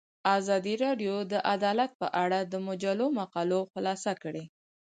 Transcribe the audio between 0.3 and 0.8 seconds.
ازادي